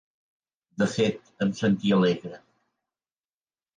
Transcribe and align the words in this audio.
De 0.83 0.87
fet, 0.93 1.29
em 1.47 1.53
sentia 1.61 1.99
alegre. 2.01 2.43